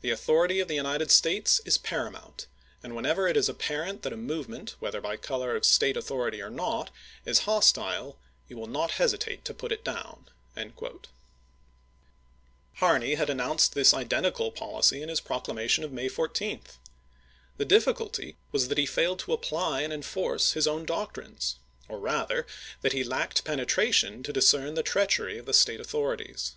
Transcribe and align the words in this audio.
The 0.00 0.08
authority 0.08 0.60
of 0.60 0.68
the 0.68 0.74
United 0.80 1.10
States 1.10 1.60
is 1.66 1.76
paramount, 1.76 2.46
and 2.82 2.96
whenever 2.96 3.28
it 3.28 3.36
is 3.36 3.46
ap 3.50 3.58
parent 3.58 4.00
that 4.00 4.12
a 4.14 4.16
movement, 4.16 4.74
whether 4.78 5.02
by 5.02 5.18
color 5.18 5.54
of 5.54 5.66
State 5.66 5.96
^"^jj^'^j 5.96 5.98
authority 6.02 6.40
or 6.40 6.48
not, 6.48 6.88
is 7.26 7.40
hostile, 7.40 8.16
you 8.48 8.56
will 8.56 8.66
not 8.66 8.92
hesitate 8.92 9.44
to 9.44 9.52
put 9.52 9.70
iii., 9.70 9.76
p. 9.76 9.82
376.' 9.82 10.32
it 10.56 10.80
down. 10.80 10.92
Thomas 10.96 11.02
to 11.02 11.08
Harney, 12.80 12.80
Harney 13.04 13.14
had 13.16 13.28
announced 13.28 13.74
this 13.74 13.92
identical 13.92 14.50
policy 14.50 15.02
in 15.02 15.10
his 15.10 15.20
proclamation 15.20 15.84
of 15.84 15.92
May 15.92 16.08
14. 16.08 16.62
The 17.58 17.64
difficulty 17.66 18.38
was 18.52 18.68
that 18.68 18.78
he 18.78 18.86
failed 18.86 19.18
to 19.18 19.34
apply 19.34 19.82
and 19.82 19.92
enforce 19.92 20.52
his 20.54 20.66
own 20.66 20.86
doc 20.86 21.16
trines, 21.16 21.56
or 21.86 21.98
rather 21.98 22.46
that 22.80 22.94
he 22.94 23.04
lacked 23.04 23.44
penetration 23.44 24.22
to 24.22 24.32
dis 24.32 24.50
cern 24.50 24.74
the 24.74 24.82
treachery 24.82 25.36
of 25.36 25.44
the 25.44 25.52
State 25.52 25.80
authorities. 25.80 26.52